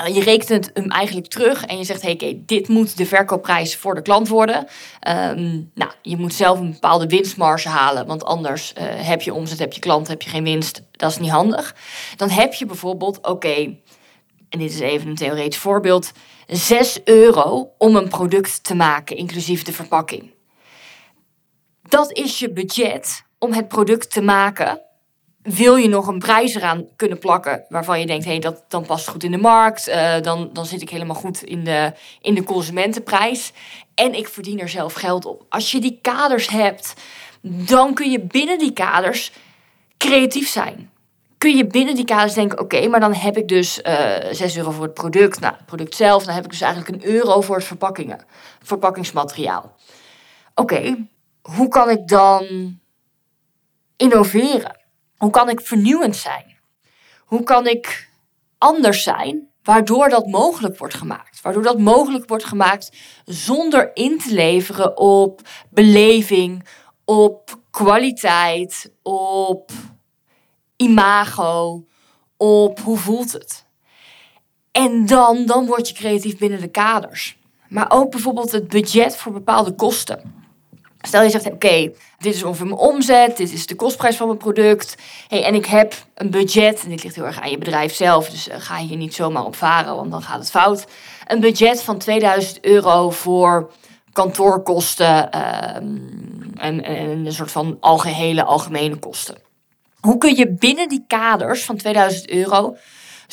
je 0.07 0.23
rekent 0.23 0.69
hem 0.73 0.89
eigenlijk 0.89 1.27
terug 1.27 1.65
en 1.65 1.77
je 1.77 1.83
zegt: 1.83 2.01
hey, 2.01 2.41
dit 2.45 2.67
moet 2.67 2.97
de 2.97 3.05
verkoopprijs 3.05 3.75
voor 3.75 3.95
de 3.95 4.01
klant 4.01 4.27
worden. 4.27 4.67
Ehm, 4.99 5.61
nou, 5.73 5.91
je 6.01 6.17
moet 6.17 6.33
zelf 6.33 6.59
een 6.59 6.71
bepaalde 6.71 7.07
winstmarge 7.07 7.69
halen, 7.69 8.05
want 8.05 8.23
anders 8.23 8.73
uh, 8.77 8.83
heb 8.87 9.21
je 9.21 9.33
omzet, 9.33 9.59
heb 9.59 9.73
je 9.73 9.79
klant, 9.79 10.07
heb 10.07 10.21
je 10.21 10.29
geen 10.29 10.43
winst. 10.43 10.81
Dat 10.91 11.11
is 11.11 11.17
niet 11.17 11.29
handig. 11.29 11.75
Dan 12.15 12.29
heb 12.29 12.53
je 12.53 12.65
bijvoorbeeld: 12.65 13.27
oké, 13.27 13.75
en 14.49 14.59
dit 14.59 14.71
is 14.71 14.79
even 14.79 15.07
een 15.07 15.15
theoretisch 15.15 15.57
voorbeeld, 15.57 16.11
6 16.47 16.99
euro 17.03 17.71
om 17.77 17.95
een 17.95 18.09
product 18.09 18.63
te 18.63 18.75
maken, 18.75 19.17
inclusief 19.17 19.63
de 19.63 19.73
verpakking. 19.73 20.31
Dat 21.81 22.11
is 22.11 22.39
je 22.39 22.51
budget 22.51 23.23
om 23.39 23.53
het 23.53 23.67
product 23.67 24.11
te 24.11 24.21
maken 24.21 24.81
wil 25.43 25.75
je 25.75 25.87
nog 25.87 26.07
een 26.07 26.19
prijs 26.19 26.55
eraan 26.55 26.85
kunnen 26.95 27.19
plakken 27.19 27.65
waarvan 27.69 27.99
je 27.99 28.05
denkt, 28.05 28.25
hé, 28.25 28.31
hey, 28.31 28.39
dat 28.39 28.63
dan 28.67 28.85
past 28.85 29.07
goed 29.07 29.23
in 29.23 29.31
de 29.31 29.37
markt, 29.37 29.89
uh, 29.89 30.19
dan, 30.21 30.49
dan 30.53 30.65
zit 30.65 30.81
ik 30.81 30.89
helemaal 30.89 31.15
goed 31.15 31.43
in 31.43 31.63
de, 31.63 31.93
in 32.21 32.33
de 32.33 32.43
consumentenprijs 32.43 33.51
en 33.95 34.13
ik 34.13 34.27
verdien 34.27 34.59
er 34.59 34.69
zelf 34.69 34.93
geld 34.93 35.25
op. 35.25 35.45
Als 35.49 35.71
je 35.71 35.79
die 35.79 35.99
kaders 36.01 36.49
hebt, 36.49 36.93
dan 37.41 37.93
kun 37.93 38.11
je 38.11 38.19
binnen 38.19 38.57
die 38.57 38.73
kaders 38.73 39.31
creatief 39.97 40.49
zijn. 40.49 40.91
Kun 41.37 41.55
je 41.55 41.67
binnen 41.67 41.95
die 41.95 42.05
kaders 42.05 42.33
denken, 42.33 42.59
oké, 42.59 42.87
maar 42.87 42.99
dan 42.99 43.13
heb 43.13 43.37
ik 43.37 43.47
dus 43.47 43.79
uh, 43.83 44.29
eh, 44.29 44.35
6 44.35 44.57
euro 44.57 44.71
voor 44.71 44.83
het 44.83 44.93
product, 44.93 45.39
nou, 45.39 45.53
het 45.53 45.65
product 45.65 45.95
zelf, 45.95 46.23
dan 46.23 46.35
heb 46.35 46.43
ik 46.43 46.49
dus 46.49 46.61
eigenlijk 46.61 47.03
een 47.03 47.09
euro 47.11 47.41
voor 47.41 47.55
het 47.55 47.65
verpakkingen, 47.65 48.25
verpakkingsmateriaal. 48.61 49.75
Oké, 50.55 51.07
hoe 51.41 51.67
kan 51.67 51.89
ik 51.89 52.07
dan 52.07 52.45
innoveren? 53.97 54.82
Hoe 55.23 55.31
kan 55.31 55.49
ik 55.49 55.61
vernieuwend 55.61 56.15
zijn? 56.15 56.57
Hoe 57.25 57.43
kan 57.43 57.67
ik 57.67 58.09
anders 58.57 59.03
zijn, 59.03 59.49
waardoor 59.63 60.09
dat 60.09 60.27
mogelijk 60.27 60.77
wordt 60.77 60.93
gemaakt? 60.93 61.41
Waardoor 61.41 61.63
dat 61.63 61.79
mogelijk 61.79 62.29
wordt 62.29 62.43
gemaakt 62.43 62.91
zonder 63.25 63.91
in 63.93 64.17
te 64.17 64.33
leveren 64.33 64.97
op 64.97 65.41
beleving, 65.69 66.67
op 67.05 67.59
kwaliteit, 67.71 68.91
op 69.01 69.71
imago, 70.75 71.85
op 72.37 72.79
hoe 72.79 72.97
voelt 72.97 73.31
het? 73.31 73.65
En 74.71 75.05
dan, 75.05 75.45
dan 75.45 75.65
word 75.65 75.87
je 75.87 75.93
creatief 75.93 76.37
binnen 76.37 76.61
de 76.61 76.71
kaders. 76.71 77.37
Maar 77.67 77.91
ook 77.91 78.11
bijvoorbeeld 78.11 78.51
het 78.51 78.67
budget 78.67 79.17
voor 79.17 79.31
bepaalde 79.31 79.75
kosten. 79.75 80.42
Stel 81.07 81.23
je 81.23 81.29
zegt, 81.29 81.45
oké, 81.51 81.91
dit 82.17 82.35
is 82.35 82.43
ongeveer 82.43 82.65
mijn 82.65 82.77
omzet, 82.77 83.37
dit 83.37 83.53
is 83.53 83.67
de 83.67 83.75
kostprijs 83.75 84.15
van 84.15 84.27
mijn 84.27 84.39
product. 84.39 84.95
Hey, 85.27 85.43
en 85.43 85.55
ik 85.55 85.65
heb 85.65 85.93
een 86.13 86.29
budget, 86.29 86.83
en 86.83 86.89
dit 86.89 87.03
ligt 87.03 87.15
heel 87.15 87.25
erg 87.25 87.41
aan 87.41 87.49
je 87.49 87.57
bedrijf 87.57 87.95
zelf, 87.95 88.29
dus 88.29 88.47
uh, 88.47 88.55
ga 88.57 88.77
hier 88.77 88.97
niet 88.97 89.13
zomaar 89.13 89.45
op 89.45 89.55
varen, 89.55 89.95
want 89.95 90.11
dan 90.11 90.21
gaat 90.21 90.39
het 90.39 90.49
fout. 90.49 90.85
Een 91.27 91.39
budget 91.39 91.83
van 91.83 91.97
2000 91.97 92.65
euro 92.65 93.09
voor 93.09 93.71
kantoorkosten 94.13 95.31
ehm, 95.31 95.85
en, 96.55 96.83
en, 96.83 97.25
een 97.25 97.33
soort 97.33 97.51
van 97.51 97.77
algehele, 97.79 98.43
algemene 98.43 98.95
kosten. 98.95 99.35
Hoe 99.99 100.17
kun 100.17 100.35
je 100.35 100.49
binnen 100.49 100.89
die 100.89 101.03
kaders 101.07 101.65
van 101.65 101.77
2000 101.77 102.29
euro 102.29 102.75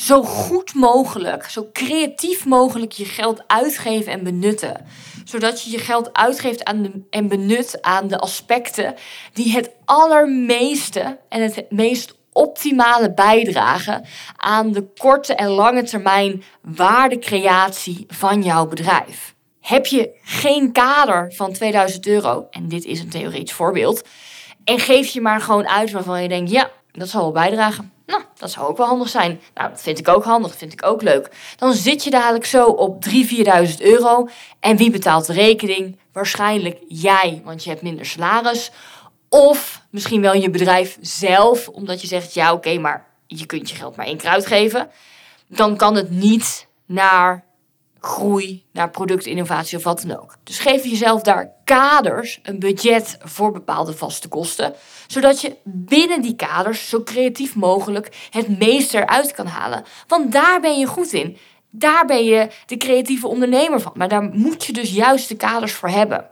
zo 0.01 0.23
goed 0.23 0.73
mogelijk, 0.73 1.49
zo 1.49 1.69
creatief 1.73 2.45
mogelijk 2.45 2.91
je 2.91 3.05
geld 3.05 3.43
uitgeven 3.47 4.11
en 4.11 4.23
benutten. 4.23 4.85
Zodat 5.25 5.63
je 5.63 5.71
je 5.71 5.77
geld 5.77 6.13
uitgeeft 6.13 6.63
aan 6.63 6.81
de, 6.81 7.01
en 7.09 7.27
benut 7.27 7.81
aan 7.81 8.07
de 8.07 8.17
aspecten 8.17 8.95
die 9.33 9.51
het 9.51 9.69
allermeeste 9.85 11.19
en 11.29 11.41
het 11.41 11.65
meest 11.69 12.15
optimale 12.31 13.13
bijdragen 13.13 14.05
aan 14.35 14.71
de 14.71 14.87
korte 14.97 15.35
en 15.35 15.49
lange 15.49 15.83
termijn 15.83 16.43
waardecreatie 16.61 18.05
van 18.07 18.43
jouw 18.43 18.67
bedrijf. 18.67 19.35
Heb 19.59 19.85
je 19.85 20.19
geen 20.23 20.71
kader 20.71 21.33
van 21.33 21.53
2000 21.53 22.07
euro, 22.07 22.47
en 22.51 22.67
dit 22.67 22.85
is 22.85 22.99
een 22.99 23.09
theoretisch 23.09 23.53
voorbeeld, 23.53 24.07
en 24.63 24.79
geef 24.79 25.07
je 25.07 25.21
maar 25.21 25.41
gewoon 25.41 25.67
uit 25.67 25.91
waarvan 25.91 26.21
je 26.21 26.29
denkt, 26.29 26.51
ja, 26.51 26.71
dat 26.91 27.09
zal 27.09 27.21
wel 27.21 27.31
bijdragen. 27.31 27.90
Nou, 28.05 28.23
dat 28.37 28.51
zou 28.51 28.67
ook 28.67 28.77
wel 28.77 28.87
handig 28.87 29.09
zijn. 29.09 29.41
Nou, 29.53 29.69
dat 29.69 29.81
vind 29.81 29.99
ik 29.99 30.07
ook 30.07 30.23
handig, 30.23 30.49
dat 30.49 30.59
vind 30.59 30.73
ik 30.73 30.85
ook 30.85 31.01
leuk. 31.01 31.29
Dan 31.57 31.73
zit 31.73 32.03
je 32.03 32.09
dadelijk 32.09 32.45
zo 32.45 32.65
op 32.65 33.05
3.000, 33.09 33.11
4.000 33.69 33.77
euro. 33.77 34.27
En 34.59 34.77
wie 34.77 34.91
betaalt 34.91 35.25
de 35.25 35.33
rekening? 35.33 35.99
Waarschijnlijk 36.11 36.79
jij, 36.87 37.41
want 37.45 37.63
je 37.63 37.69
hebt 37.69 37.81
minder 37.81 38.05
salaris. 38.05 38.71
Of 39.29 39.85
misschien 39.89 40.21
wel 40.21 40.33
je 40.33 40.49
bedrijf 40.49 40.97
zelf, 41.01 41.67
omdat 41.67 42.01
je 42.01 42.07
zegt, 42.07 42.33
ja 42.33 42.53
oké, 42.53 42.77
maar 42.77 43.07
je 43.27 43.45
kunt 43.45 43.69
je 43.69 43.75
geld 43.75 43.95
maar 43.95 44.05
één 44.05 44.17
keer 44.17 44.29
uitgeven. 44.29 44.89
Dan 45.47 45.77
kan 45.77 45.95
het 45.95 46.09
niet 46.09 46.67
naar 46.85 47.45
groei, 48.01 48.65
naar 48.71 48.89
productinnovatie 48.89 49.77
of 49.77 49.83
wat 49.83 50.01
dan 50.01 50.19
ook. 50.19 50.35
Dus 50.43 50.59
geef 50.59 50.83
jezelf 50.83 51.21
daar 51.21 51.51
kaders, 51.63 52.39
een 52.43 52.59
budget 52.59 53.17
voor 53.19 53.51
bepaalde 53.51 53.93
vaste 53.93 54.27
kosten, 54.27 54.73
zodat 55.11 55.41
je 55.41 55.55
binnen 55.63 56.21
die 56.21 56.35
kaders 56.35 56.89
zo 56.89 57.03
creatief 57.03 57.55
mogelijk 57.55 58.27
het 58.29 58.59
meeste 58.59 58.97
eruit 58.97 59.31
kan 59.31 59.45
halen. 59.45 59.83
Want 60.07 60.31
daar 60.31 60.61
ben 60.61 60.79
je 60.79 60.85
goed 60.85 61.13
in. 61.13 61.37
Daar 61.69 62.05
ben 62.05 62.25
je 62.25 62.47
de 62.65 62.77
creatieve 62.77 63.27
ondernemer 63.27 63.81
van. 63.81 63.91
Maar 63.95 64.09
daar 64.09 64.23
moet 64.23 64.65
je 64.65 64.73
dus 64.73 64.91
juist 64.91 65.27
de 65.27 65.35
kaders 65.35 65.73
voor 65.73 65.89
hebben. 65.89 66.29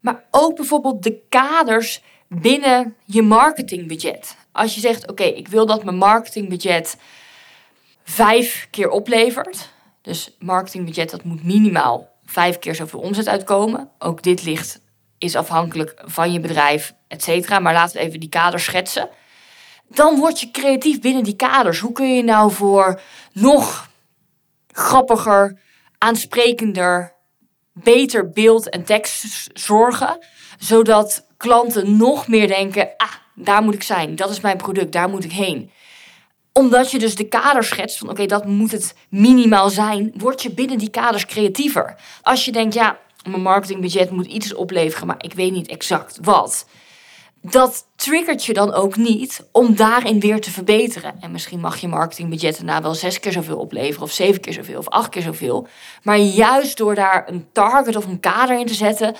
Maar 0.00 0.24
ook 0.30 0.56
bijvoorbeeld 0.56 1.02
de 1.02 1.20
kaders 1.28 2.02
binnen 2.28 2.94
je 3.04 3.22
marketingbudget. 3.22 4.36
Als 4.52 4.74
je 4.74 4.80
zegt, 4.80 5.10
oké, 5.10 5.24
ik 5.24 5.48
wil 5.48 5.66
dat 5.66 5.84
mijn 5.84 5.96
marketingbudget 5.96 6.96
vijf 8.04 8.68
keer 8.70 8.90
oplevert. 8.90 9.68
Dus 10.02 10.36
marketingbudget, 10.38 11.10
dat 11.10 11.24
moet 11.24 11.44
minimaal 11.44 12.08
vijf 12.24 12.58
keer 12.58 12.74
zoveel 12.74 13.00
omzet 13.00 13.28
uitkomen. 13.28 13.90
Ook 13.98 14.22
dit 14.22 14.44
ligt, 14.44 14.80
is 15.24 15.36
afhankelijk 15.36 15.94
van 16.04 16.32
je 16.32 16.40
bedrijf, 16.40 16.94
et 17.08 17.22
cetera. 17.22 17.58
Maar 17.58 17.72
laten 17.72 17.96
we 17.96 18.02
even 18.02 18.20
die 18.20 18.28
kaders 18.28 18.64
schetsen. 18.64 19.08
Dan 19.88 20.16
word 20.16 20.40
je 20.40 20.50
creatief 20.50 21.00
binnen 21.00 21.24
die 21.24 21.36
kaders. 21.36 21.78
Hoe 21.78 21.92
kun 21.92 22.14
je 22.14 22.22
nou 22.22 22.52
voor 22.52 23.00
nog 23.32 23.88
grappiger, 24.72 25.60
aansprekender, 25.98 27.12
beter 27.72 28.30
beeld 28.30 28.68
en 28.68 28.84
tekst 28.84 29.50
zorgen, 29.52 30.18
zodat 30.58 31.26
klanten 31.36 31.96
nog 31.96 32.28
meer 32.28 32.48
denken: 32.48 32.88
ah, 32.96 33.12
daar 33.34 33.62
moet 33.62 33.74
ik 33.74 33.82
zijn, 33.82 34.16
dat 34.16 34.30
is 34.30 34.40
mijn 34.40 34.56
product, 34.56 34.92
daar 34.92 35.08
moet 35.08 35.24
ik 35.24 35.32
heen 35.32 35.70
omdat 36.56 36.90
je 36.90 36.98
dus 36.98 37.14
de 37.14 37.28
kaders 37.28 37.68
schetst 37.68 37.98
van 37.98 38.08
oké, 38.08 38.26
dat 38.26 38.46
moet 38.46 38.70
het 38.70 38.94
minimaal 39.08 39.70
zijn, 39.70 40.12
word 40.16 40.42
je 40.42 40.50
binnen 40.50 40.78
die 40.78 40.90
kaders 40.90 41.26
creatiever. 41.26 41.96
Als 42.22 42.44
je 42.44 42.52
denkt, 42.52 42.74
ja, 42.74 42.98
mijn 43.30 43.42
marketingbudget 43.42 44.10
moet 44.10 44.26
iets 44.26 44.54
opleveren, 44.54 45.06
maar 45.06 45.22
ik 45.24 45.32
weet 45.32 45.52
niet 45.52 45.68
exact 45.68 46.18
wat. 46.22 46.66
Dat 47.40 47.86
triggert 47.96 48.44
je 48.44 48.52
dan 48.52 48.72
ook 48.72 48.96
niet 48.96 49.46
om 49.52 49.76
daarin 49.76 50.20
weer 50.20 50.40
te 50.40 50.50
verbeteren. 50.50 51.14
En 51.20 51.30
misschien 51.30 51.60
mag 51.60 51.76
je 51.76 51.88
marketingbudget 51.88 52.56
daarna 52.56 52.82
wel 52.82 52.94
zes 52.94 53.20
keer 53.20 53.32
zoveel 53.32 53.58
opleveren, 53.58 54.02
of 54.02 54.12
zeven 54.12 54.40
keer 54.40 54.52
zoveel, 54.52 54.78
of 54.78 54.88
acht 54.88 55.08
keer 55.08 55.22
zoveel. 55.22 55.66
Maar 56.02 56.18
juist 56.18 56.76
door 56.76 56.94
daar 56.94 57.28
een 57.28 57.46
target 57.52 57.96
of 57.96 58.06
een 58.06 58.20
kader 58.20 58.58
in 58.58 58.66
te 58.66 58.74
zetten, 58.74 59.14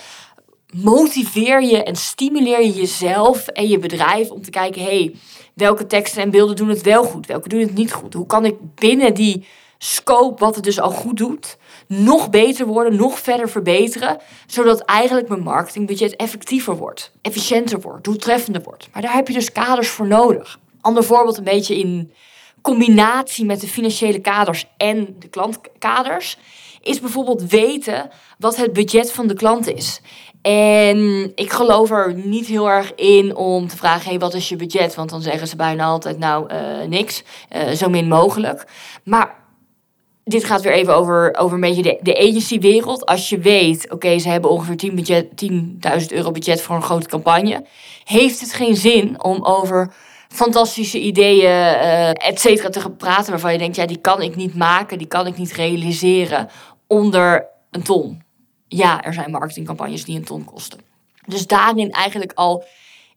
motiveer 0.71 1.63
je 1.63 1.83
en 1.83 1.95
stimuleer 1.95 2.61
je 2.61 2.73
jezelf 2.73 3.47
en 3.47 3.67
je 3.67 3.79
bedrijf 3.79 4.29
om 4.29 4.41
te 4.41 4.49
kijken: 4.49 4.83
hey, 4.83 5.15
welke 5.53 5.87
teksten 5.87 6.21
en 6.21 6.29
beelden 6.29 6.55
doen 6.55 6.69
het 6.69 6.81
wel 6.81 7.03
goed, 7.03 7.25
welke 7.25 7.49
doen 7.49 7.59
het 7.59 7.75
niet 7.75 7.93
goed? 7.93 8.13
Hoe 8.13 8.25
kan 8.25 8.45
ik 8.45 8.55
binnen 8.75 9.13
die 9.13 9.45
scope, 9.77 10.39
wat 10.39 10.55
het 10.55 10.63
dus 10.63 10.79
al 10.79 10.91
goed 10.91 11.17
doet, 11.17 11.57
nog 11.87 12.29
beter 12.29 12.65
worden, 12.65 12.95
nog 12.95 13.19
verder 13.19 13.49
verbeteren, 13.49 14.17
zodat 14.47 14.79
eigenlijk 14.79 15.27
mijn 15.27 15.43
marketingbudget 15.43 16.15
effectiever 16.15 16.77
wordt, 16.77 17.11
efficiënter 17.21 17.81
wordt, 17.81 18.03
doeltreffender 18.03 18.61
wordt. 18.61 18.87
Maar 18.93 19.01
daar 19.01 19.13
heb 19.13 19.27
je 19.27 19.33
dus 19.33 19.51
kaders 19.51 19.87
voor 19.87 20.07
nodig. 20.07 20.59
Ander 20.81 21.03
voorbeeld, 21.03 21.37
een 21.37 21.43
beetje 21.43 21.77
in 21.77 22.11
combinatie 22.61 23.45
met 23.45 23.61
de 23.61 23.67
financiële 23.67 24.19
kaders 24.19 24.65
en 24.77 25.15
de 25.19 25.27
klantkaders, 25.27 26.37
is 26.81 26.99
bijvoorbeeld 26.99 27.49
weten 27.49 28.09
wat 28.39 28.55
het 28.55 28.73
budget 28.73 29.11
van 29.11 29.27
de 29.27 29.33
klant 29.33 29.67
is. 29.67 30.01
En 30.41 31.31
ik 31.35 31.51
geloof 31.51 31.91
er 31.91 32.13
niet 32.13 32.47
heel 32.47 32.69
erg 32.69 32.95
in 32.95 33.35
om 33.35 33.67
te 33.67 33.77
vragen: 33.77 34.09
hey, 34.09 34.19
wat 34.19 34.33
is 34.33 34.49
je 34.49 34.55
budget? 34.55 34.95
Want 34.95 35.09
dan 35.09 35.21
zeggen 35.21 35.47
ze 35.47 35.55
bijna 35.55 35.85
altijd: 35.85 36.17
nou, 36.17 36.53
uh, 36.53 36.87
niks, 36.87 37.23
uh, 37.55 37.69
zo 37.69 37.89
min 37.89 38.07
mogelijk. 38.07 38.65
Maar 39.03 39.44
dit 40.25 40.43
gaat 40.43 40.61
weer 40.61 40.73
even 40.73 40.95
over, 40.95 41.35
over 41.37 41.53
een 41.53 41.61
beetje 41.61 41.81
de, 41.81 41.99
de 42.01 42.17
agency-wereld. 42.17 43.05
Als 43.05 43.29
je 43.29 43.37
weet, 43.37 43.91
oké, 43.91 44.19
ze 44.19 44.29
hebben 44.29 44.49
ongeveer 44.49 44.91
10.000 45.51 46.07
euro 46.07 46.31
budget 46.31 46.61
voor 46.61 46.75
een 46.75 46.81
grote 46.81 47.07
campagne, 47.07 47.65
heeft 48.03 48.39
het 48.39 48.53
geen 48.53 48.75
zin 48.75 49.23
om 49.23 49.43
over 49.45 49.93
fantastische 50.27 50.99
ideeën, 50.99 51.51
uh, 51.51 52.09
et 52.09 52.39
cetera, 52.39 52.69
te 52.69 52.89
praten 52.89 53.31
waarvan 53.31 53.51
je 53.51 53.57
denkt: 53.57 53.75
ja, 53.75 53.85
die 53.85 54.01
kan 54.01 54.21
ik 54.21 54.35
niet 54.35 54.55
maken, 54.55 54.97
die 54.97 55.07
kan 55.07 55.27
ik 55.27 55.37
niet 55.37 55.53
realiseren 55.53 56.49
onder 56.87 57.47
een 57.71 57.83
ton 57.83 58.23
ja, 58.67 59.03
er 59.03 59.13
zijn 59.13 59.31
marketingcampagnes 59.31 60.05
die 60.05 60.15
een 60.15 60.25
ton 60.25 60.45
kosten. 60.45 60.79
Dus 61.25 61.47
daarin 61.47 61.91
eigenlijk 61.91 62.31
al 62.33 62.65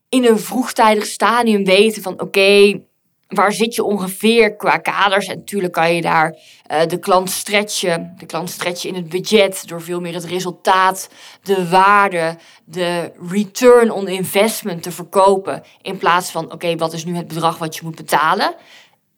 in 0.09 0.25
een 0.25 0.39
vroegtijdig 0.39 1.07
stadium 1.07 1.65
weten 1.65 2.03
van 2.03 2.21
oké, 2.21 2.81
waar 3.29 3.53
zit 3.53 3.75
je 3.75 3.85
ongeveer 3.85 4.57
qua 4.57 4.77
kaders? 4.77 5.27
En 5.27 5.37
natuurlijk 5.37 5.73
kan 5.73 5.95
je 5.95 6.03
daar 6.03 6.37
uh, 6.73 6.87
de 6.87 6.99
klant 6.99 7.31
stretchen, 7.31 8.15
de 8.19 8.27
klant 8.27 8.51
stretchen 8.51 8.89
in 8.89 8.95
het 8.95 9.09
budget 9.09 9.69
door 9.69 9.83
veel 9.83 10.01
meer 10.01 10.15
het 10.15 10.25
resultaat, 10.25 11.09
de 11.43 11.69
waarde, 11.69 12.37
de 12.65 13.13
return 13.29 13.91
on 13.91 14.09
investment 14.09 14.83
te 14.83 14.93
verkopen 14.93 15.63
in 15.83 15.99
plaats 15.99 16.31
van 16.31 16.53
oké, 16.53 16.77
wat 16.77 16.93
is 16.93 17.05
nu 17.05 17.17
het 17.17 17.29
bedrag 17.29 17.59
wat 17.59 17.77
je 17.77 17.81
moet 17.85 17.97
betalen? 17.97 18.55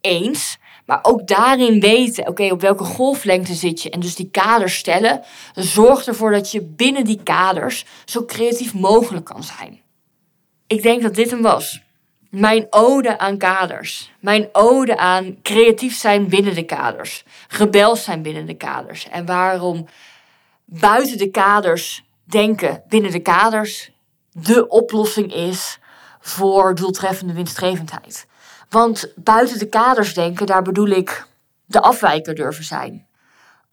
Eens. 0.00 0.58
Maar 0.86 0.98
ook 1.02 1.26
daarin 1.26 1.80
weten, 1.80 2.28
oké, 2.28 2.50
op 2.50 2.60
welke 2.60 2.84
golflengte 2.84 3.54
zit 3.54 3.82
je. 3.82 3.90
En 3.90 4.00
dus 4.00 4.14
die 4.14 4.30
kaders 4.30 4.76
stellen, 4.76 5.22
zorgt 5.54 6.06
ervoor 6.06 6.30
dat 6.30 6.50
je 6.50 6.62
binnen 6.62 7.04
die 7.04 7.22
kaders 7.22 7.84
zo 8.04 8.24
creatief 8.24 8.74
mogelijk 8.74 9.24
kan 9.24 9.42
zijn. 9.42 9.80
Ik 10.66 10.82
denk 10.82 11.02
dat 11.02 11.14
dit 11.14 11.30
hem 11.30 11.42
was. 11.42 11.82
Mijn 12.30 12.66
ode 12.70 13.18
aan 13.18 13.38
kaders. 13.38 14.12
Mijn 14.20 14.48
ode 14.52 14.96
aan 14.96 15.42
creatief 15.42 15.96
zijn 15.96 16.28
binnen 16.28 16.54
de 16.54 16.64
kaders. 16.64 17.24
Rebels 17.48 18.04
zijn 18.04 18.22
binnen 18.22 18.46
de 18.46 18.54
kaders. 18.54 19.08
En 19.08 19.26
waarom 19.26 19.86
buiten 20.64 21.18
de 21.18 21.30
kaders 21.30 22.04
denken 22.24 22.82
binnen 22.88 23.10
de 23.10 23.20
kaders 23.20 23.90
de 24.32 24.68
oplossing 24.68 25.34
is 25.34 25.78
voor 26.20 26.74
doeltreffende 26.74 27.32
winstgevendheid. 27.32 28.26
Want 28.68 29.12
buiten 29.16 29.58
de 29.58 29.68
kaders 29.68 30.14
denken, 30.14 30.46
daar 30.46 30.62
bedoel 30.62 30.88
ik 30.88 31.26
de 31.64 31.80
afwijker 31.80 32.34
durven 32.34 32.64
zijn. 32.64 33.06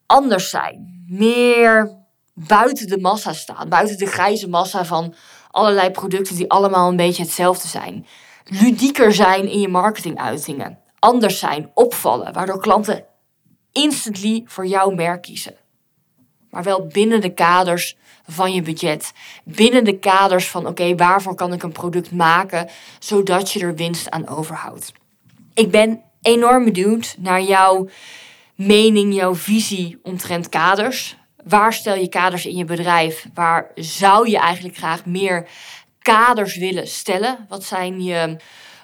Anders 0.05 0.49
zijn. 0.49 1.05
Meer 1.07 1.95
buiten 2.33 2.87
de 2.87 2.99
massa 2.99 3.33
staan. 3.33 3.69
Buiten 3.69 3.97
de 3.97 4.05
grijze 4.05 4.49
massa 4.49 4.85
van 4.85 5.13
allerlei 5.51 5.91
producten 5.91 6.35
die 6.35 6.51
allemaal 6.51 6.89
een 6.89 6.95
beetje 6.95 7.23
hetzelfde 7.23 7.67
zijn. 7.67 8.05
Ludieker 8.49 9.13
zijn 9.13 9.49
in 9.49 9.59
je 9.59 9.67
marketinguitingen. 9.67 10.79
Anders 10.99 11.39
zijn, 11.39 11.71
opvallen, 11.73 12.33
waardoor 12.33 12.61
klanten 12.61 13.05
instantly 13.71 14.43
voor 14.45 14.67
jouw 14.67 14.89
merk 14.89 15.21
kiezen. 15.21 15.55
Maar 16.49 16.63
wel 16.63 16.87
binnen 16.87 17.21
de 17.21 17.33
kaders 17.33 17.97
van 18.27 18.53
je 18.53 18.61
budget. 18.61 19.13
Binnen 19.43 19.83
de 19.83 19.99
kaders 19.99 20.47
van 20.47 20.67
oké, 20.67 20.95
waarvoor 20.95 21.35
kan 21.35 21.53
ik 21.53 21.63
een 21.63 21.71
product 21.71 22.11
maken 22.11 22.69
zodat 22.99 23.51
je 23.51 23.59
er 23.59 23.75
winst 23.75 24.09
aan 24.09 24.27
overhoudt. 24.27 24.91
Ik 25.53 25.71
ben 25.71 26.01
enorm 26.21 26.63
benieuwd 26.63 27.15
naar 27.19 27.41
jouw 27.41 27.89
mening, 28.55 29.13
jouw 29.13 29.35
visie 29.35 29.99
omtrent 30.03 30.49
kaders. 30.49 31.17
Waar 31.43 31.73
stel 31.73 31.95
je 31.95 32.09
kaders 32.09 32.45
in 32.45 32.55
je 32.55 32.65
bedrijf? 32.65 33.27
Waar 33.33 33.71
zou 33.75 34.29
je 34.29 34.37
eigenlijk 34.37 34.77
graag 34.77 35.05
meer 35.05 35.47
kaders 36.07 36.57
willen 36.57 36.87
stellen? 36.87 37.45
Wat 37.49 37.63
zijn 37.63 38.03
je 38.03 38.37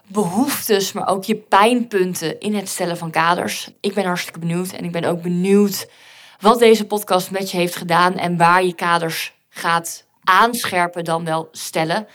behoeftes, 0.07 0.91
maar 0.91 1.07
ook 1.07 1.23
je 1.23 1.35
pijnpunten 1.35 2.39
in 2.39 2.55
het 2.55 2.69
stellen 2.69 2.97
van 2.97 3.11
kaders? 3.11 3.69
Ik 3.79 3.93
ben 3.93 4.05
hartstikke 4.05 4.39
benieuwd 4.39 4.71
en 4.71 4.83
ik 4.83 4.91
ben 4.91 5.03
ook 5.03 5.21
benieuwd 5.21 5.89
wat 6.39 6.59
deze 6.59 6.85
podcast 6.85 7.31
met 7.31 7.51
je 7.51 7.57
heeft 7.57 7.75
gedaan 7.75 8.17
en 8.17 8.37
waar 8.37 8.63
je 8.63 8.75
kaders 8.75 9.33
gaat 9.49 10.05
aanscherpen 10.23 11.03
dan 11.03 11.25
wel 11.25 11.49
stellen. 11.51 12.07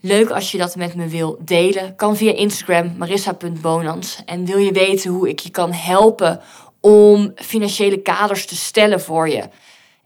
Leuk 0.00 0.30
als 0.30 0.52
je 0.52 0.58
dat 0.58 0.76
met 0.76 0.94
me 0.94 1.06
wil 1.06 1.38
delen. 1.40 1.96
Kan 1.96 2.16
via 2.16 2.32
Instagram 2.32 2.94
marissa.bonans. 2.96 4.22
En 4.24 4.44
wil 4.44 4.58
je 4.58 4.72
weten 4.72 5.10
hoe 5.10 5.28
ik 5.28 5.38
je 5.38 5.50
kan 5.50 5.72
helpen 5.72 6.40
om 6.80 7.32
financiële 7.34 8.02
kaders 8.02 8.46
te 8.46 8.56
stellen 8.56 9.00
voor 9.00 9.28
je? 9.28 9.48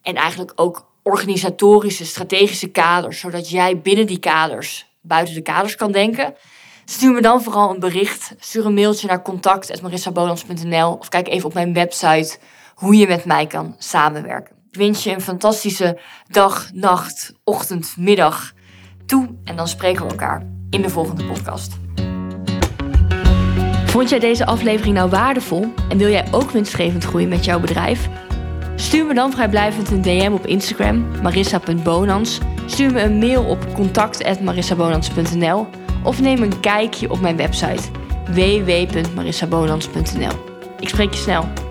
En 0.02 0.14
eigenlijk 0.14 0.52
ook 0.54 0.91
organisatorische, 1.02 2.04
strategische 2.04 2.68
kaders, 2.68 3.20
zodat 3.20 3.50
jij 3.50 3.80
binnen 3.80 4.06
die 4.06 4.18
kaders, 4.18 4.86
buiten 5.00 5.34
de 5.34 5.42
kaders 5.42 5.76
kan 5.76 5.92
denken. 5.92 6.34
Stuur 6.84 7.12
me 7.12 7.20
dan 7.20 7.42
vooral 7.42 7.70
een 7.70 7.80
bericht. 7.80 8.34
Stuur 8.38 8.66
een 8.66 8.74
mailtje 8.74 9.06
naar 9.06 9.22
contact.marissabonans.nl 9.22 10.92
of 10.92 11.08
kijk 11.08 11.28
even 11.28 11.46
op 11.46 11.54
mijn 11.54 11.72
website 11.72 12.38
hoe 12.74 12.96
je 12.96 13.06
met 13.06 13.24
mij 13.24 13.46
kan 13.46 13.74
samenwerken. 13.78 14.56
Ik 14.70 14.78
wens 14.78 15.04
je 15.04 15.10
een 15.10 15.20
fantastische 15.20 15.98
dag, 16.28 16.70
nacht, 16.72 17.32
ochtend, 17.44 17.94
middag 17.96 18.52
toe. 19.06 19.28
En 19.44 19.56
dan 19.56 19.68
spreken 19.68 20.04
we 20.04 20.10
elkaar 20.10 20.46
in 20.70 20.82
de 20.82 20.88
volgende 20.88 21.24
podcast. 21.24 21.72
Vond 23.86 24.08
jij 24.08 24.18
deze 24.18 24.46
aflevering 24.46 24.94
nou 24.94 25.10
waardevol 25.10 25.72
en 25.88 25.98
wil 25.98 26.08
jij 26.08 26.26
ook 26.30 26.50
winstgevend 26.50 27.04
groeien 27.04 27.28
met 27.28 27.44
jouw 27.44 27.60
bedrijf? 27.60 28.08
Stuur 28.82 29.06
me 29.06 29.14
dan 29.14 29.32
vrijblijvend 29.32 29.90
een 29.90 30.02
DM 30.02 30.30
op 30.32 30.46
Instagram, 30.46 31.22
marissa.bonans. 31.22 32.38
Stuur 32.66 32.92
me 32.92 33.02
een 33.02 33.18
mail 33.18 33.44
op 33.44 33.74
contact.marissabonans.nl 33.74 35.66
of 36.02 36.20
neem 36.20 36.42
een 36.42 36.60
kijkje 36.60 37.10
op 37.10 37.20
mijn 37.20 37.36
website 37.36 37.82
www.marissabonans.nl. 38.26 40.32
Ik 40.80 40.88
spreek 40.88 41.10
je 41.10 41.18
snel. 41.18 41.61